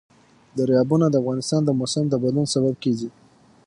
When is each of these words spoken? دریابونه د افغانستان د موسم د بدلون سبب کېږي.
دریابونه 0.57 1.05
د 1.09 1.15
افغانستان 1.21 1.61
د 1.65 1.69
موسم 1.79 2.03
د 2.09 2.13
بدلون 2.21 2.45
سبب 2.53 2.75
کېږي. 2.83 3.09